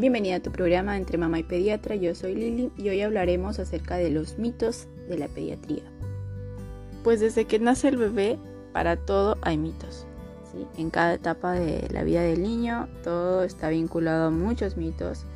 [0.00, 3.98] Bienvenida a tu programa Entre Mamá y Pediatra, yo soy Lili y hoy hablaremos acerca
[3.98, 5.82] de los mitos de la pediatría.
[7.04, 8.38] Pues desde que nace el bebé,
[8.72, 10.06] para todo hay mitos.
[10.50, 10.66] ¿sí?
[10.78, 15.26] En cada etapa de la vida del niño, todo está vinculado a muchos mitos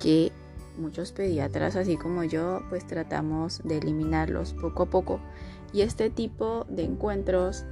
[0.00, 0.32] que
[0.78, 5.20] muchos pediatras, así como yo, pues tratamos de eliminarlos poco a poco.
[5.74, 7.66] Y este tipo de encuentros,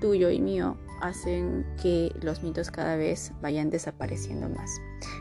[0.00, 4.70] tuyo y mío, hacen que los mitos cada vez vayan desapareciendo más.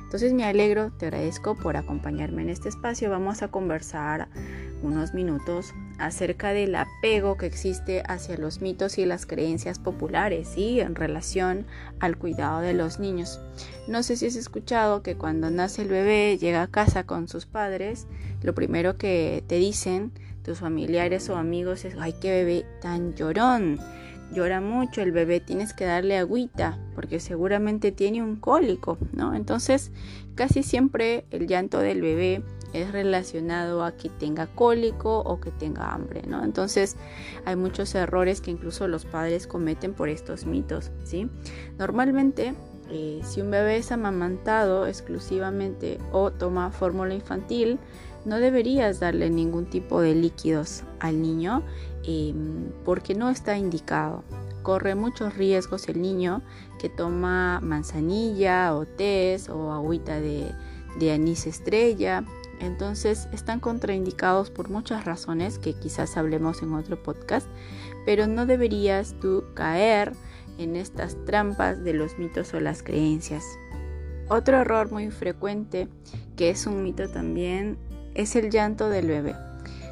[0.04, 3.10] Entonces me alegro, te agradezco por acompañarme en este espacio.
[3.10, 4.30] Vamos a conversar
[4.84, 10.80] unos minutos acerca del apego que existe hacia los mitos y las creencias populares y
[10.80, 11.66] en relación
[12.00, 13.40] al cuidado de los niños.
[13.88, 17.46] No sé si has escuchado que cuando nace el bebé llega a casa con sus
[17.46, 18.08] padres,
[18.44, 20.12] lo primero que te dicen
[20.44, 23.80] tus familiares o amigos es, ay, qué bebé tan llorón
[24.32, 29.34] llora mucho el bebé, tienes que darle agüita porque seguramente tiene un cólico, ¿no?
[29.34, 29.92] Entonces,
[30.36, 35.94] casi siempre el llanto del bebé es relacionado a que tenga cólico o que tenga
[35.94, 36.44] hambre, ¿no?
[36.44, 36.96] Entonces,
[37.46, 41.30] hay muchos errores que incluso los padres cometen por estos mitos, ¿sí?
[41.78, 42.54] Normalmente,
[42.90, 47.80] eh, si un bebé es amamantado exclusivamente o toma fórmula infantil,
[48.26, 51.64] no deberías darle ningún tipo de líquidos al niño
[52.04, 54.24] Em, porque no está indicado.
[54.64, 56.42] Corre muchos riesgos el niño
[56.80, 60.52] que toma manzanilla o té o agüita de,
[61.00, 62.24] de anís estrella.
[62.60, 67.48] Entonces están contraindicados por muchas razones que quizás hablemos en otro podcast,
[68.06, 70.14] pero no deberías tú caer
[70.60, 73.44] en estas trampas de los mitos o las creencias.
[74.30, 75.88] Otro error muy frecuente,
[76.36, 77.78] que es un mito también,
[78.16, 79.36] es el llanto del bebé.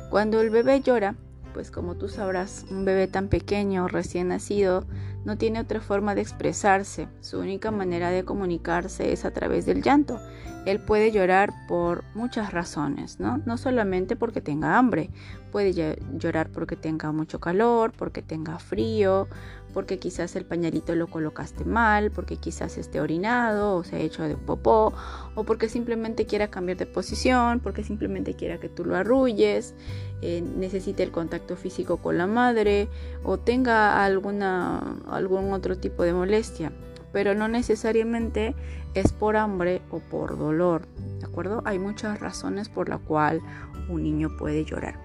[0.10, 1.16] Cuando el bebé llora,
[1.54, 4.86] pues como tú sabrás, un bebé tan pequeño, recién nacido,
[5.26, 7.08] no tiene otra forma de expresarse.
[7.22, 10.20] Su única manera de comunicarse es a través del llanto.
[10.66, 13.38] Él puede llorar por muchas razones, ¿no?
[13.46, 15.10] No solamente porque tenga hambre,
[15.52, 15.74] puede
[16.18, 19.28] llorar porque tenga mucho calor, porque tenga frío,
[19.74, 24.24] porque quizás el pañalito lo colocaste mal, porque quizás esté orinado o se ha hecho
[24.24, 24.94] de popó,
[25.36, 29.76] o porque simplemente quiera cambiar de posición, porque simplemente quiera que tú lo arrulles,
[30.22, 32.90] eh, necesite el contacto físico con la madre
[33.24, 36.72] o tenga alguna, algún otro tipo de molestia
[37.12, 38.56] pero no necesariamente
[38.94, 40.88] es por hambre o por dolor,
[41.20, 41.62] ¿de acuerdo?
[41.66, 43.42] Hay muchas razones por la cual
[43.90, 45.00] un niño puede llorar.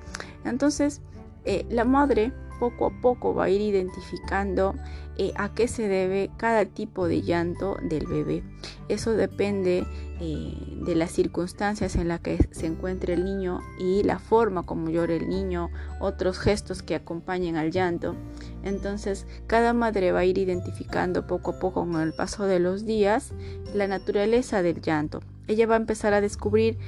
[0.44, 1.00] Entonces,
[1.44, 2.32] eh, la madre
[2.64, 4.74] poco a poco va a ir identificando
[5.18, 8.42] eh, a qué se debe cada tipo de llanto del bebé.
[8.88, 9.84] Eso depende
[10.20, 10.54] eh,
[10.86, 15.14] de las circunstancias en las que se encuentre el niño y la forma como llora
[15.14, 15.68] el niño,
[16.00, 18.16] otros gestos que acompañen al llanto.
[18.62, 22.86] Entonces, cada madre va a ir identificando poco a poco con el paso de los
[22.86, 23.32] días
[23.74, 25.20] la naturaleza del llanto.
[25.46, 26.78] Ella va a empezar a descubrir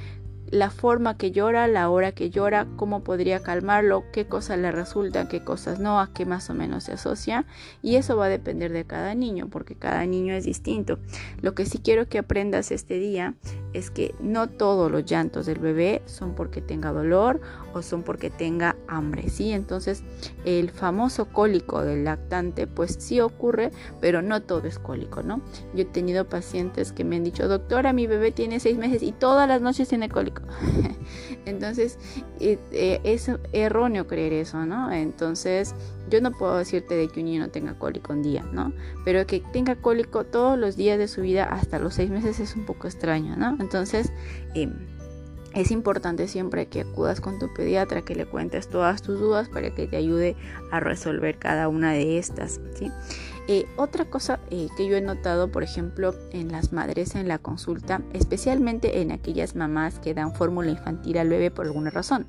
[0.51, 5.27] la forma que llora, la hora que llora, cómo podría calmarlo, qué cosas le resultan,
[5.27, 7.45] qué cosas no, a qué más o menos se asocia.
[7.81, 10.99] Y eso va a depender de cada niño, porque cada niño es distinto.
[11.41, 13.35] Lo que sí quiero que aprendas este día
[13.73, 17.41] es que no todos los llantos del bebé son porque tenga dolor
[17.73, 19.51] o son porque tenga hambre, ¿sí?
[19.51, 20.03] Entonces,
[20.45, 23.71] el famoso cólico del lactante, pues sí ocurre,
[24.01, 25.41] pero no todo es cólico, ¿no?
[25.75, 29.11] Yo he tenido pacientes que me han dicho, doctora, mi bebé tiene seis meses y
[29.11, 30.36] todas las noches tiene cólico.
[31.45, 31.97] Entonces,
[32.39, 34.91] eh, eh, es erróneo creer eso, ¿no?
[34.91, 35.75] Entonces,
[36.09, 38.73] yo no puedo decirte de que un niño no tenga cólico un día, ¿no?
[39.05, 42.55] Pero que tenga cólico todos los días de su vida hasta los seis meses es
[42.55, 43.57] un poco extraño, ¿no?
[43.59, 44.11] Entonces,
[44.53, 44.73] em,
[45.53, 49.73] es importante siempre que acudas con tu pediatra, que le cuentes todas tus dudas para
[49.73, 50.35] que te ayude
[50.71, 52.91] a resolver cada una de estas, ¿sí?
[53.49, 57.39] Eh, otra cosa eh, que yo he notado, por ejemplo, en las madres en la
[57.39, 62.27] consulta, especialmente en aquellas mamás que dan fórmula infantil al bebé por alguna razón,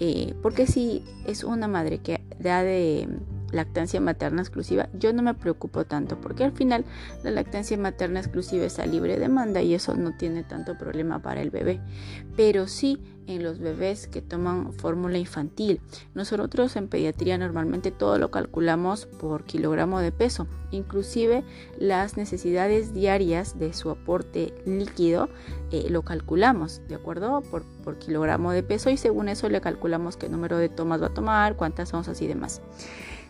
[0.00, 3.08] eh, porque si es una madre que da de
[3.52, 6.84] lactancia materna exclusiva, yo no me preocupo tanto porque al final
[7.22, 11.42] la lactancia materna exclusiva es a libre demanda y eso no tiene tanto problema para
[11.42, 11.80] el bebé.
[12.36, 13.00] Pero sí
[13.34, 15.80] en los bebés que toman fórmula infantil.
[16.14, 21.44] Nosotros en pediatría normalmente todo lo calculamos por kilogramo de peso, inclusive
[21.78, 25.28] las necesidades diarias de su aporte líquido
[25.70, 27.42] eh, lo calculamos, ¿de acuerdo?
[27.42, 31.06] Por, por kilogramo de peso y según eso le calculamos qué número de tomas va
[31.06, 32.60] a tomar, cuántas onzas y demás.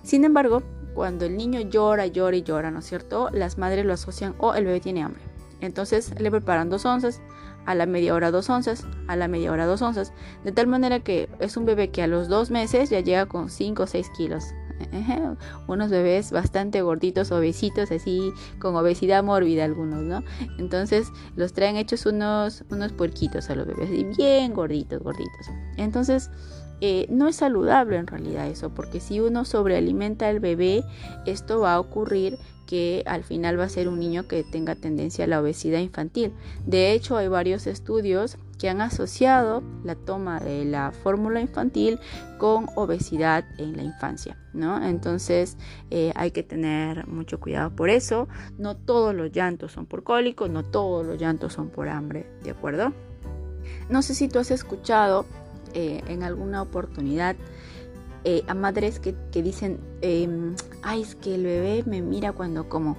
[0.03, 0.63] Sin embargo,
[0.95, 3.29] cuando el niño llora, llora y llora, ¿no es cierto?
[3.33, 5.23] Las madres lo asocian o el bebé tiene hambre.
[5.61, 7.21] Entonces le preparan dos onzas,
[7.67, 10.13] a la media hora dos onzas, a la media hora dos onzas,
[10.45, 13.51] de tal manera que es un bebé que a los dos meses ya llega con
[13.51, 14.45] 5 o 6 kilos.
[15.69, 20.23] unos bebés bastante gorditos, obesitos, así con obesidad mórbida algunos, ¿no?
[20.59, 25.51] Entonces los traen hechos unos, unos puerquitos a los bebés, bien gorditos, gorditos.
[25.77, 26.31] Entonces
[26.81, 30.85] eh, no es saludable en realidad eso, porque si uno sobrealimenta al bebé,
[31.27, 32.39] esto va a ocurrir
[32.71, 36.33] que al final va a ser un niño que tenga tendencia a la obesidad infantil.
[36.65, 41.99] De hecho, hay varios estudios que han asociado la toma de la fórmula infantil
[42.39, 44.87] con obesidad en la infancia, ¿no?
[44.87, 45.57] Entonces
[45.91, 48.29] eh, hay que tener mucho cuidado por eso.
[48.57, 52.51] No todos los llantos son por cólico, no todos los llantos son por hambre, ¿de
[52.51, 52.93] acuerdo?
[53.89, 55.27] No sé si tú has escuchado
[55.75, 57.37] eh, en alguna oportunidad
[58.25, 62.97] eh, a madres que, dicen, em, ay, es que el bebé me mira cuando como.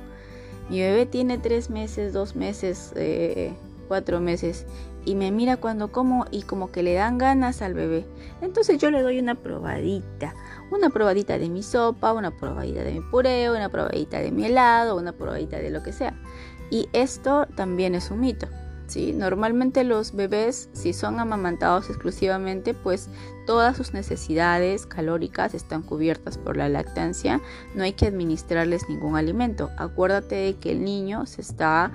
[0.70, 3.54] Mi bebé tiene tres meses, dos meses, eh,
[3.88, 4.66] cuatro meses
[5.04, 8.06] y me mira cuando como y como que le dan ganas al bebé.
[8.42, 10.36] Entonces yo le doy una probadita,
[10.72, 14.98] una probadita de mi sopa, una probadita de mi puré, una probadita de mi helado,
[14.98, 16.14] una probadita de lo que sea.
[16.70, 18.48] Y esto también es un mito.
[18.96, 23.10] Normalmente los bebés, si son amamantados exclusivamente, pues
[23.46, 27.42] todas sus necesidades calóricas están cubiertas por la lactancia,
[27.76, 29.70] no hay que administrarles ningún alimento.
[29.78, 31.92] Acuérdate de que el niño se está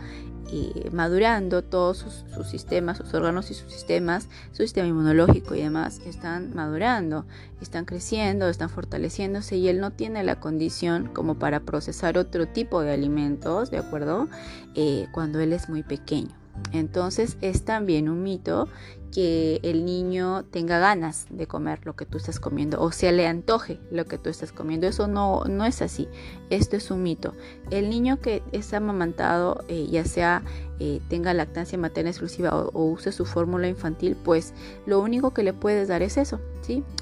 [0.52, 5.62] eh, madurando, todos sus, sus, sistemas, sus órganos y sus sistemas, su sistema inmunológico y
[5.62, 7.26] demás, están madurando,
[7.60, 12.80] están creciendo, están fortaleciéndose y él no tiene la condición como para procesar otro tipo
[12.82, 14.28] de alimentos, ¿de acuerdo?
[14.74, 16.45] Eh, cuando él es muy pequeño.
[16.72, 18.68] Entonces es también un mito
[19.12, 23.26] que el niño tenga ganas de comer lo que tú estás comiendo o se le
[23.26, 24.86] antoje lo que tú estás comiendo.
[24.86, 26.08] Eso no, no es así.
[26.50, 27.34] Esto es un mito.
[27.70, 30.42] El niño que es amamantado, eh, ya sea
[30.78, 34.52] eh, tenga lactancia materna exclusiva o, use su fórmula infantil, pues
[34.84, 36.38] lo único que le puedes dar es eso,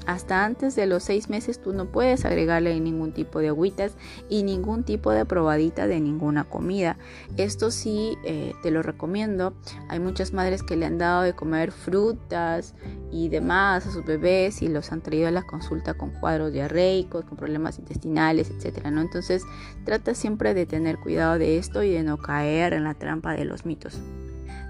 [0.05, 3.93] Hasta antes de los seis meses tú no puedes agregarle ningún tipo de agüitas
[4.29, 6.97] y ningún tipo de probadita de ninguna comida.
[7.37, 9.53] Esto sí eh, te lo recomiendo.
[9.89, 12.75] Hay muchas madres que le han dado de comer frutas
[13.11, 17.25] y demás a sus bebés y los han traído a la consulta con cuadros diarreicos,
[17.25, 19.01] con problemas intestinales, etcétera, ¿no?
[19.01, 19.43] Entonces
[19.83, 23.45] trata siempre de tener cuidado de esto y de no caer en la trampa de
[23.45, 23.99] los mitos.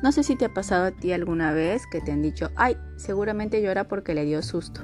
[0.02, 2.78] No sé si te ha pasado a ti alguna vez que te han dicho, ay,
[2.98, 4.82] seguramente llora porque le dio susto.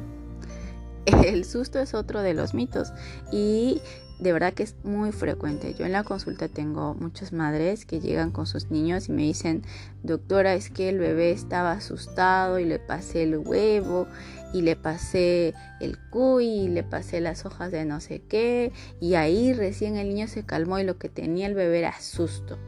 [1.06, 2.94] El susto es otro de los mitos
[3.32, 3.82] y
[4.22, 5.74] de verdad que es muy frecuente.
[5.74, 9.64] Yo en la consulta tengo muchas madres que llegan con sus niños y me dicen,
[10.04, 14.08] doctora, es que el bebé estaba asustado y le pasé el huevo
[14.54, 19.16] y le pasé el cuy y le pasé las hojas de no sé qué y
[19.16, 22.60] ahí recién el niño se calmó y lo que tenía el bebé era susto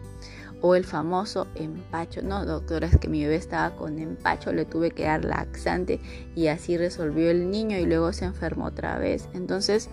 [0.64, 2.22] o el famoso empacho.
[2.22, 6.00] No, doctora, es que mi bebé estaba con empacho, le tuve que dar laxante
[6.36, 9.28] y así resolvió el niño y luego se enfermó otra vez.
[9.34, 9.90] Entonces,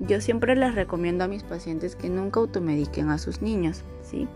[0.00, 4.26] yo siempre les recomiendo a mis pacientes que nunca automediquen a sus niños, ¿sí?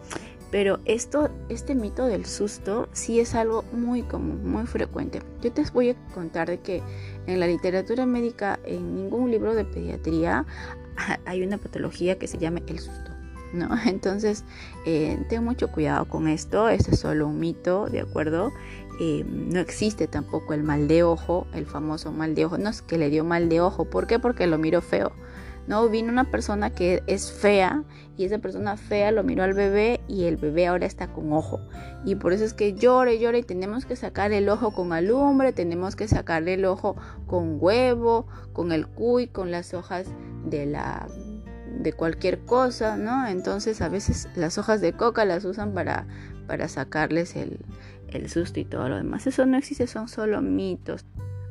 [0.53, 5.23] Pero esto, este mito del susto sí es algo muy común, muy frecuente.
[5.43, 6.83] Yo te voy a contar de que
[7.27, 10.47] en la literatura médica, en ningún libro de pediatría,
[11.25, 13.14] hay una patología que se llame el susto.
[13.55, 13.71] ¿No?
[13.87, 14.45] Entonces,
[14.85, 18.53] eh, ten mucho cuidado con esto, este es solo un mito, ¿de acuerdo?
[19.01, 22.83] Eh, no existe tampoco el mal de ojo, el famoso mal de ojo, no es
[22.83, 24.19] que le dio mal de ojo, ¿por qué?
[24.19, 25.13] Porque lo miró feo.
[25.67, 27.85] No, vino una persona que es fea
[28.19, 31.59] y esa persona fea lo miró al bebé y el bebé ahora está con ojo.
[32.05, 34.93] Y por eso es que llora y llora y tenemos que sacar el ojo con
[34.93, 36.97] alumbre, tenemos que sacarle el ojo
[37.27, 40.07] con huevo, con el cuy, con las hojas
[40.45, 41.09] de la
[41.79, 43.27] de cualquier cosa, ¿no?
[43.27, 46.07] Entonces a veces las hojas de coca las usan para,
[46.47, 47.59] para sacarles el,
[48.09, 49.27] el susto y todo lo demás.
[49.27, 51.05] Eso no existe, son solo mitos.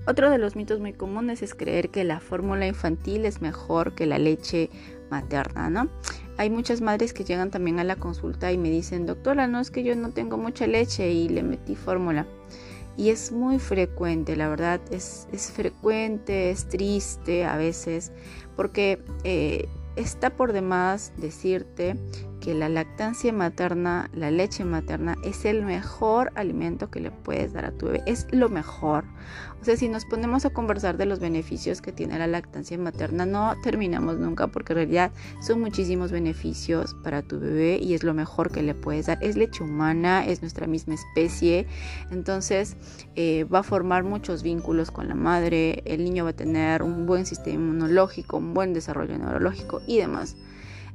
[0.06, 4.06] Otro de los mitos muy comunes es creer que la fórmula infantil es mejor que
[4.06, 4.70] la leche
[5.10, 5.90] materna, ¿no?
[6.38, 9.72] Hay muchas madres que llegan también a la consulta y me dicen, doctora, no es
[9.72, 12.26] que yo no tengo mucha leche y le metí fórmula.
[12.98, 18.12] Y es muy frecuente, la verdad, es, es frecuente, es triste a veces,
[18.56, 21.96] porque eh, está por demás decirte
[22.44, 27.64] que la lactancia materna, la leche materna, es el mejor alimento que le puedes dar
[27.64, 28.04] a tu bebé.
[28.06, 29.06] Es lo mejor.
[29.62, 33.26] O sea, si nos ponemos a conversar de los beneficios que tiene la lactancia materna,
[33.26, 38.14] no terminamos nunca porque en realidad son muchísimos beneficios para tu bebé y es lo
[38.14, 39.20] mejor que le puedes dar.
[39.22, 41.66] Es leche humana, es nuestra misma especie.
[42.12, 42.76] Entonces,
[43.16, 45.82] eh, va a formar muchos vínculos con la madre.
[45.86, 50.36] El niño va a tener un buen sistema inmunológico, un buen desarrollo neurológico y demás.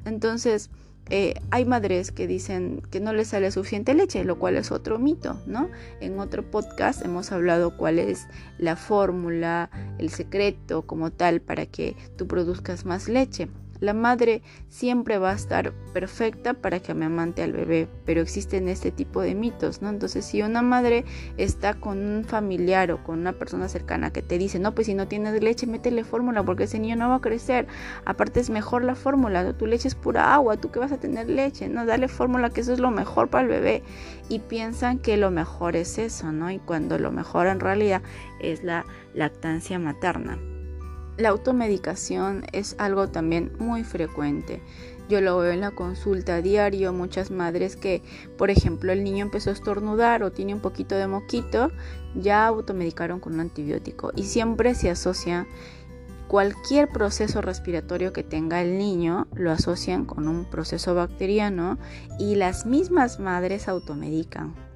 [0.04, 0.70] Entonces,
[1.10, 4.98] eh, hay madres que dicen que no les sale suficiente leche, lo cual es otro
[4.98, 5.70] mito, ¿no?
[6.00, 8.26] En otro podcast hemos hablado cuál es
[8.58, 13.48] la fórmula, el secreto como tal para que tú produzcas más leche.
[13.80, 18.68] La madre siempre va a estar perfecta para que me amante al bebé, pero existen
[18.68, 19.88] este tipo de mitos, ¿no?
[19.88, 21.04] Entonces, si una madre
[21.36, 24.94] está con un familiar o con una persona cercana que te dice, no, pues si
[24.94, 27.66] no tienes leche, métele fórmula porque ese niño no va a crecer.
[28.04, 31.28] Aparte es mejor la fórmula, tu leche es pura agua, tú que vas a tener
[31.28, 31.86] leche, ¿no?
[31.86, 33.82] Dale fórmula que eso es lo mejor para el bebé.
[34.28, 36.50] Y piensan que lo mejor es eso, ¿no?
[36.50, 38.02] Y cuando lo mejor en realidad
[38.40, 40.38] es la lactancia materna.
[41.18, 44.62] La automedicación es algo también muy frecuente.
[45.08, 48.02] Yo lo veo en la consulta a diario, muchas madres que,
[48.36, 51.72] por ejemplo, el niño empezó a estornudar o tiene un poquito de moquito,
[52.14, 55.48] ya automedicaron con un antibiótico y siempre se asocia
[56.28, 61.78] cualquier proceso respiratorio que tenga el niño, lo asocian con un proceso bacteriano
[62.20, 64.67] y las mismas madres automedican.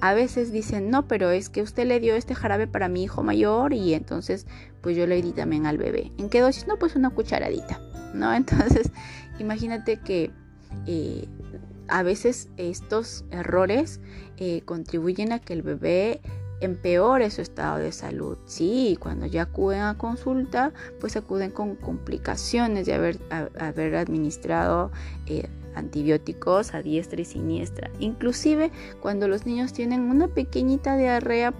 [0.00, 3.22] A veces dicen, no, pero es que usted le dio este jarabe para mi hijo
[3.22, 4.46] mayor y entonces
[4.80, 6.12] pues yo le di también al bebé.
[6.18, 6.66] ¿En qué dosis?
[6.66, 7.80] No, pues una cucharadita,
[8.14, 8.32] ¿no?
[8.34, 8.90] Entonces,
[9.38, 10.30] imagínate que
[10.86, 11.26] eh,
[11.88, 14.00] a veces estos errores
[14.36, 16.20] eh, contribuyen a que el bebé
[16.60, 18.38] empeore su estado de salud.
[18.46, 24.90] Sí, cuando ya acuden a consulta, pues acuden con complicaciones de haber, administrado
[25.26, 27.90] eh, antibióticos a diestra y siniestra.
[28.00, 31.52] Inclusive cuando los niños tienen una pequeñita diarrea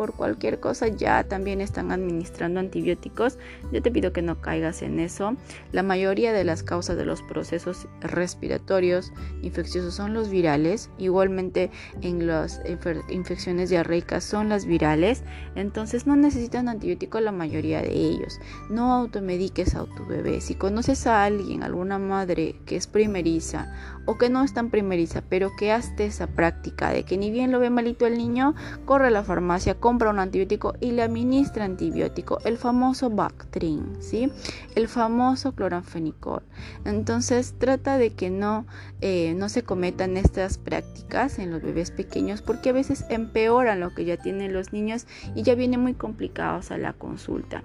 [0.00, 3.36] por cualquier cosa ya también están administrando antibióticos.
[3.70, 5.36] Yo te pido que no caigas en eso.
[5.72, 10.88] La mayoría de las causas de los procesos respiratorios infecciosos son los virales.
[10.96, 12.62] Igualmente en las
[13.10, 15.22] infecciones diarreicas son las virales.
[15.54, 18.40] Entonces no necesitan antibióticos la mayoría de ellos.
[18.70, 20.40] No automediques a tu bebé.
[20.40, 23.70] Si conoces a alguien, alguna madre que es primeriza
[24.06, 27.52] o que no es tan primeriza, pero que hace esa práctica de que ni bien
[27.52, 28.54] lo ve malito el niño,
[28.86, 34.30] corre a la farmacia, compra un antibiótico y le administra antibiótico, el famoso Bactrin, ¿sí?
[34.76, 36.44] El famoso cloranfenicol.
[36.84, 38.66] Entonces trata de que no,
[39.00, 43.92] eh, no se cometan estas prácticas en los bebés pequeños porque a veces empeoran lo
[43.92, 47.64] que ya tienen los niños y ya vienen muy complicados a la consulta.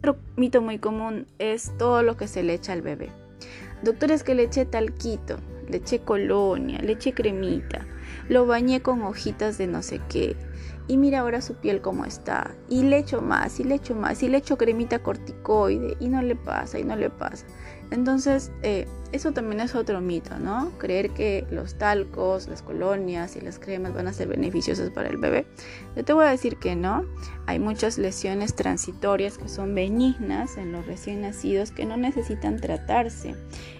[0.00, 3.08] Otro mito muy común es todo lo que se le echa al bebé.
[3.82, 5.38] Doctores que le eche talquito,
[5.70, 7.86] le eché colonia, le eché cremita,
[8.28, 10.36] lo bañé con hojitas de no sé qué,
[10.88, 12.54] y mira ahora su piel cómo está.
[12.68, 16.22] Y le echo más, y le echo más, y le echo cremita corticoide, y no
[16.22, 17.46] le pasa, y no le pasa.
[17.90, 20.70] Entonces, eh, eso también es otro mito, ¿no?
[20.78, 25.18] Creer que los talcos, las colonias y las cremas van a ser beneficiosas para el
[25.18, 25.46] bebé.
[25.94, 27.04] Yo te voy a decir que no.
[27.46, 33.36] Hay muchas lesiones transitorias que son benignas en los recién nacidos que no necesitan tratarse.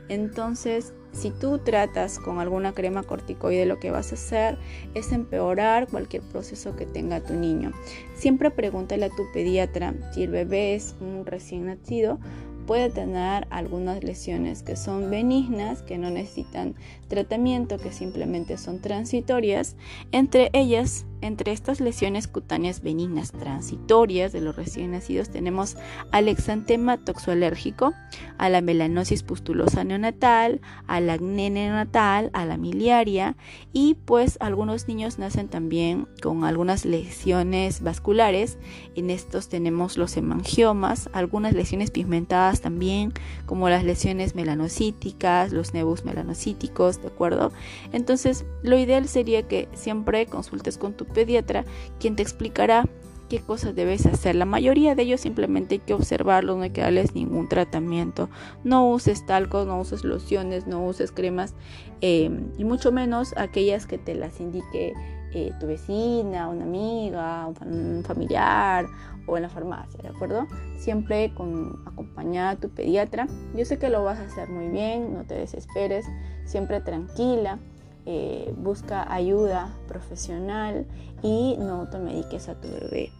[0.08, 4.58] Entonces, si tú tratas con alguna crema corticoide, lo que vas a hacer
[4.94, 7.72] es empeorar cualquier proceso que tenga tu niño.
[8.14, 12.18] Siempre pregúntale a tu pediatra si el bebé es un recién nacido
[12.66, 16.74] puede tener algunas lesiones que son benignas, que no necesitan
[17.08, 19.76] tratamiento, que simplemente son transitorias.
[20.12, 25.76] Entre ellas, entre estas lesiones cutáneas benignas transitorias de los recién nacidos tenemos
[26.12, 27.94] al exantema toxoalérgico,
[28.38, 33.36] a la melanosis pustulosa neonatal, al acné neonatal, a la miliaria
[33.72, 38.58] y pues algunos niños nacen también con algunas lesiones vasculares.
[38.94, 43.12] En estos tenemos los hemangiomas, algunas lesiones pigmentadas también
[43.46, 47.52] como las lesiones melanocíticas, los nebus melanocíticos, ¿de acuerdo?
[47.92, 51.64] Entonces, lo ideal sería que siempre consultes con tu pediatra,
[51.98, 52.84] quien te explicará
[53.28, 54.34] qué cosas debes hacer.
[54.34, 58.28] La mayoría de ellos simplemente hay que observarlos, no hay que darles ningún tratamiento.
[58.64, 61.54] No uses talcos, no uses lociones, no uses cremas
[62.00, 64.94] em, y mucho menos aquellas que te las indique
[65.32, 68.86] eh, tu vecina, una amiga, un familiar
[69.26, 70.46] o en la farmacia, ¿de acuerdo?
[70.78, 73.26] Siempre con acompañada a tu pediatra.
[73.54, 76.06] Yo sé que lo vas a hacer muy bien, no te desesperes,
[76.44, 77.58] siempre tranquila.
[78.06, 80.86] Eh, busca ayuda profesional
[81.22, 83.10] y no te mediques a tu bebé.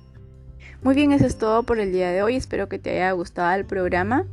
[0.83, 2.37] Muy bien, eso es todo por el día de hoy.
[2.37, 4.27] Espero que te haya gustado el programa.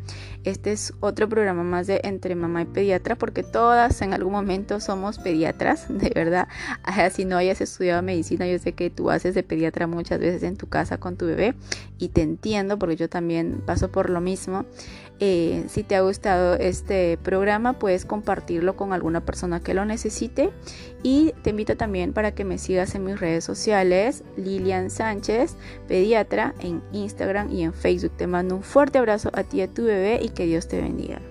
[0.43, 4.79] Este es otro programa más de Entre Mamá y Pediatra, porque todas en algún momento
[4.79, 6.47] somos pediatras, de verdad.
[7.11, 10.57] Si no hayas estudiado medicina, yo sé que tú haces de pediatra muchas veces en
[10.57, 11.55] tu casa con tu bebé
[11.97, 14.65] y te entiendo porque yo también paso por lo mismo.
[15.25, 20.49] Eh, si te ha gustado este programa, puedes compartirlo con alguna persona que lo necesite.
[21.01, 25.55] Y te invito también para que me sigas en mis redes sociales, Lilian Sánchez,
[25.87, 28.11] pediatra, en Instagram y en Facebook.
[28.17, 30.81] Te mando un fuerte abrazo a ti y a tu bebé y que Dios te
[30.81, 31.21] bendiga.